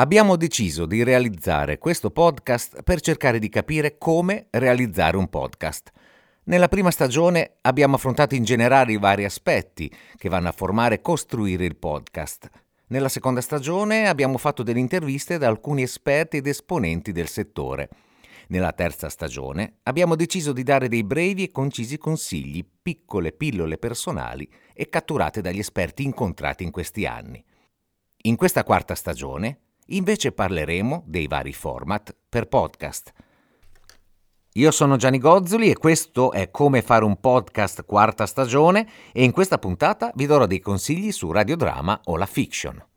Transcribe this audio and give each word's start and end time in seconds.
Abbiamo 0.00 0.36
deciso 0.36 0.86
di 0.86 1.02
realizzare 1.02 1.76
questo 1.76 2.10
podcast 2.10 2.82
per 2.84 3.02
cercare 3.02 3.38
di 3.38 3.50
capire 3.50 3.98
come 3.98 4.46
realizzare 4.48 5.18
un 5.18 5.28
podcast. 5.28 5.90
Nella 6.44 6.68
prima 6.68 6.90
stagione 6.90 7.56
abbiamo 7.60 7.96
affrontato 7.96 8.34
in 8.34 8.42
generale 8.42 8.92
i 8.92 8.98
vari 8.98 9.26
aspetti 9.26 9.94
che 10.16 10.30
vanno 10.30 10.48
a 10.48 10.52
formare 10.52 10.94
e 10.94 11.00
costruire 11.02 11.66
il 11.66 11.76
podcast. 11.76 12.48
Nella 12.86 13.10
seconda 13.10 13.42
stagione 13.42 14.08
abbiamo 14.08 14.38
fatto 14.38 14.62
delle 14.62 14.78
interviste 14.78 15.36
da 15.36 15.48
alcuni 15.48 15.82
esperti 15.82 16.38
ed 16.38 16.46
esponenti 16.46 17.12
del 17.12 17.28
settore. 17.28 17.90
Nella 18.48 18.72
terza 18.72 19.10
stagione 19.10 19.80
abbiamo 19.82 20.16
deciso 20.16 20.54
di 20.54 20.62
dare 20.62 20.88
dei 20.88 21.04
brevi 21.04 21.42
e 21.42 21.52
concisi 21.52 21.98
consigli, 21.98 22.66
piccole 22.82 23.32
pillole 23.32 23.76
personali 23.76 24.50
e 24.72 24.88
catturate 24.88 25.42
dagli 25.42 25.58
esperti 25.58 26.04
incontrati 26.04 26.64
in 26.64 26.70
questi 26.70 27.04
anni. 27.04 27.44
In 28.22 28.36
questa 28.36 28.64
quarta 28.64 28.94
stagione 28.94 29.58
Invece 29.92 30.32
parleremo 30.32 31.02
dei 31.06 31.26
vari 31.26 31.52
format 31.52 32.14
per 32.28 32.46
podcast. 32.46 33.12
Io 34.54 34.70
sono 34.70 34.96
Gianni 34.96 35.18
Gozzoli 35.18 35.68
e 35.68 35.76
questo 35.76 36.30
è 36.32 36.50
Come 36.50 36.82
fare 36.82 37.04
un 37.04 37.18
podcast 37.18 37.84
quarta 37.84 38.26
stagione 38.26 38.88
e 39.12 39.24
in 39.24 39.32
questa 39.32 39.58
puntata 39.58 40.12
vi 40.14 40.26
darò 40.26 40.46
dei 40.46 40.60
consigli 40.60 41.10
su 41.10 41.32
radiodrama 41.32 42.00
o 42.04 42.16
la 42.16 42.26
fiction. 42.26 42.89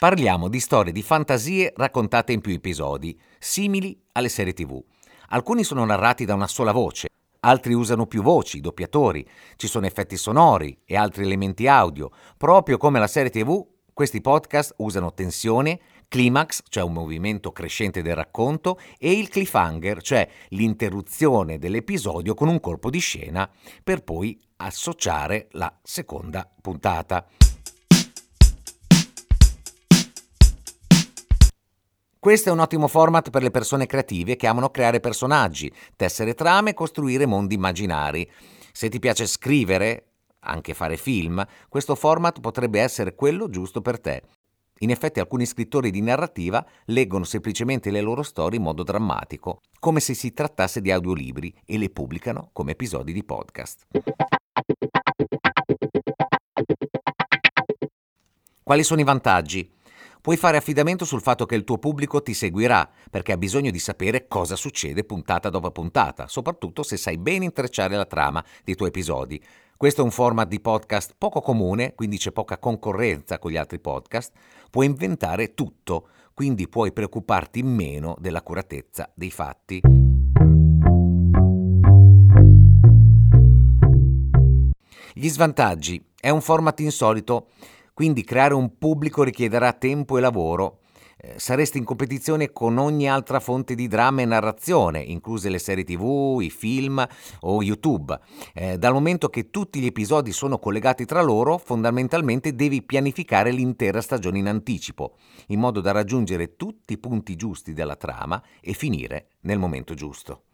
Parliamo 0.00 0.48
di 0.48 0.60
storie 0.60 0.92
di 0.92 1.02
fantasie 1.02 1.74
raccontate 1.76 2.32
in 2.32 2.40
più 2.40 2.54
episodi, 2.54 3.20
simili 3.38 4.00
alle 4.12 4.30
serie 4.30 4.54
tv. 4.54 4.82
Alcuni 5.28 5.62
sono 5.62 5.84
narrati 5.84 6.24
da 6.24 6.32
una 6.32 6.46
sola 6.46 6.72
voce, 6.72 7.08
altri 7.40 7.74
usano 7.74 8.06
più 8.06 8.22
voci, 8.22 8.62
doppiatori, 8.62 9.28
ci 9.56 9.66
sono 9.66 9.84
effetti 9.84 10.16
sonori 10.16 10.74
e 10.86 10.96
altri 10.96 11.24
elementi 11.24 11.66
audio. 11.66 12.12
Proprio 12.38 12.78
come 12.78 12.98
la 12.98 13.06
serie 13.06 13.28
tv, 13.28 13.62
questi 13.92 14.22
podcast 14.22 14.72
usano 14.78 15.12
tensione, 15.12 15.78
climax, 16.08 16.62
cioè 16.70 16.82
un 16.82 16.94
movimento 16.94 17.52
crescente 17.52 18.00
del 18.00 18.14
racconto, 18.14 18.78
e 18.98 19.12
il 19.12 19.28
cliffhanger, 19.28 20.00
cioè 20.00 20.26
l'interruzione 20.48 21.58
dell'episodio 21.58 22.32
con 22.32 22.48
un 22.48 22.58
colpo 22.58 22.88
di 22.88 23.00
scena, 23.00 23.46
per 23.84 24.02
poi 24.02 24.40
associare 24.56 25.48
la 25.50 25.70
seconda 25.82 26.50
puntata. 26.62 27.26
Questo 32.20 32.50
è 32.50 32.52
un 32.52 32.58
ottimo 32.58 32.86
format 32.86 33.30
per 33.30 33.42
le 33.42 33.50
persone 33.50 33.86
creative 33.86 34.36
che 34.36 34.46
amano 34.46 34.68
creare 34.68 35.00
personaggi, 35.00 35.72
tessere 35.96 36.34
trame 36.34 36.70
e 36.70 36.74
costruire 36.74 37.24
mondi 37.24 37.54
immaginari. 37.54 38.30
Se 38.72 38.90
ti 38.90 38.98
piace 38.98 39.26
scrivere, 39.26 40.08
anche 40.40 40.74
fare 40.74 40.98
film, 40.98 41.42
questo 41.70 41.94
format 41.94 42.40
potrebbe 42.40 42.78
essere 42.78 43.14
quello 43.14 43.48
giusto 43.48 43.80
per 43.80 43.98
te. 43.98 44.22
In 44.80 44.90
effetti 44.90 45.18
alcuni 45.18 45.46
scrittori 45.46 45.90
di 45.90 46.02
narrativa 46.02 46.62
leggono 46.84 47.24
semplicemente 47.24 47.90
le 47.90 48.02
loro 48.02 48.22
storie 48.22 48.58
in 48.58 48.64
modo 48.64 48.82
drammatico, 48.82 49.62
come 49.78 50.00
se 50.00 50.12
si 50.12 50.34
trattasse 50.34 50.82
di 50.82 50.90
audiolibri, 50.90 51.54
e 51.64 51.78
le 51.78 51.88
pubblicano 51.88 52.50
come 52.52 52.72
episodi 52.72 53.14
di 53.14 53.24
podcast. 53.24 53.86
Quali 58.62 58.82
sono 58.82 59.00
i 59.00 59.04
vantaggi? 59.04 59.78
Puoi 60.22 60.36
fare 60.36 60.58
affidamento 60.58 61.06
sul 61.06 61.22
fatto 61.22 61.46
che 61.46 61.54
il 61.54 61.64
tuo 61.64 61.78
pubblico 61.78 62.22
ti 62.22 62.34
seguirà, 62.34 62.86
perché 63.10 63.32
ha 63.32 63.38
bisogno 63.38 63.70
di 63.70 63.78
sapere 63.78 64.28
cosa 64.28 64.54
succede 64.54 65.02
puntata 65.02 65.48
dopo 65.48 65.70
puntata, 65.70 66.28
soprattutto 66.28 66.82
se 66.82 66.98
sai 66.98 67.16
bene 67.16 67.46
intrecciare 67.46 67.96
la 67.96 68.04
trama 68.04 68.44
dei 68.62 68.74
tuoi 68.74 68.90
episodi. 68.90 69.42
Questo 69.78 70.02
è 70.02 70.04
un 70.04 70.10
format 70.10 70.46
di 70.46 70.60
podcast 70.60 71.14
poco 71.16 71.40
comune, 71.40 71.94
quindi 71.94 72.18
c'è 72.18 72.32
poca 72.32 72.58
concorrenza 72.58 73.38
con 73.38 73.50
gli 73.50 73.56
altri 73.56 73.78
podcast. 73.78 74.34
Puoi 74.70 74.84
inventare 74.84 75.54
tutto, 75.54 76.08
quindi 76.34 76.68
puoi 76.68 76.92
preoccuparti 76.92 77.62
meno 77.62 78.14
dell'accuratezza 78.18 79.10
dei 79.14 79.30
fatti. 79.30 79.80
Gli 85.14 85.28
svantaggi. 85.28 86.04
È 86.20 86.28
un 86.28 86.42
format 86.42 86.78
insolito 86.80 87.48
quindi 88.00 88.24
creare 88.24 88.54
un 88.54 88.78
pubblico 88.78 89.22
richiederà 89.22 89.74
tempo 89.74 90.16
e 90.16 90.22
lavoro. 90.22 90.78
Eh, 91.18 91.38
saresti 91.38 91.76
in 91.76 91.84
competizione 91.84 92.50
con 92.50 92.78
ogni 92.78 93.10
altra 93.10 93.40
fonte 93.40 93.74
di 93.74 93.88
dramma 93.88 94.22
e 94.22 94.24
narrazione, 94.24 95.00
incluse 95.00 95.50
le 95.50 95.58
serie 95.58 95.84
tv, 95.84 96.38
i 96.40 96.48
film 96.48 97.06
o 97.40 97.62
YouTube. 97.62 98.18
Eh, 98.54 98.78
dal 98.78 98.94
momento 98.94 99.28
che 99.28 99.50
tutti 99.50 99.80
gli 99.80 99.84
episodi 99.84 100.32
sono 100.32 100.58
collegati 100.58 101.04
tra 101.04 101.20
loro, 101.20 101.58
fondamentalmente 101.58 102.54
devi 102.54 102.80
pianificare 102.80 103.50
l'intera 103.50 104.00
stagione 104.00 104.38
in 104.38 104.48
anticipo, 104.48 105.16
in 105.48 105.60
modo 105.60 105.82
da 105.82 105.92
raggiungere 105.92 106.56
tutti 106.56 106.94
i 106.94 106.98
punti 106.98 107.36
giusti 107.36 107.74
della 107.74 107.96
trama 107.96 108.42
e 108.62 108.72
finire 108.72 109.32
nel 109.40 109.58
momento 109.58 109.92
giusto. 109.92 110.44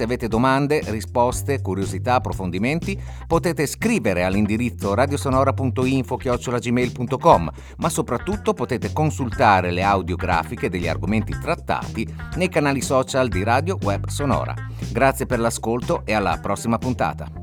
Se 0.00 0.06
avete 0.06 0.28
domande, 0.28 0.80
risposte, 0.86 1.60
curiosità, 1.60 2.14
approfondimenti, 2.14 2.98
potete 3.26 3.66
scrivere 3.66 4.24
all'indirizzo 4.24 4.94
radiosonora.info-gmail.com, 4.94 7.50
ma 7.76 7.88
soprattutto 7.90 8.54
potete 8.54 8.94
consultare 8.94 9.70
le 9.70 9.82
audiografiche 9.82 10.70
degli 10.70 10.88
argomenti 10.88 11.38
trattati 11.38 12.10
nei 12.36 12.48
canali 12.48 12.80
social 12.80 13.28
di 13.28 13.42
Radio 13.42 13.76
Web 13.82 14.08
Sonora. 14.08 14.54
Grazie 14.90 15.26
per 15.26 15.38
l'ascolto 15.38 16.00
e 16.06 16.14
alla 16.14 16.38
prossima 16.40 16.78
puntata. 16.78 17.39